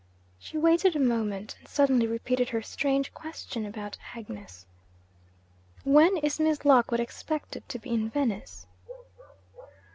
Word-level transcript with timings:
She 0.39 0.57
waited 0.57 0.95
a 0.95 0.99
moment, 0.99 1.55
and 1.59 1.67
suddenly 1.67 2.07
repeated 2.07 2.49
her 2.49 2.63
strange 2.63 3.13
question 3.13 3.67
about 3.67 3.99
Agnes. 4.15 4.65
'When 5.83 6.17
is 6.17 6.39
Miss 6.39 6.65
Lockwood 6.65 6.99
expected 6.99 7.69
to 7.69 7.77
be 7.77 7.91
in 7.91 8.09
Venice?' 8.09 8.65